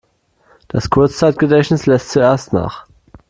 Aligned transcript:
Das 0.67 0.89
Kurzzeitgedächtnis 0.89 1.85
lässt 1.85 2.09
zuerst 2.09 2.53
nach. 2.53 2.87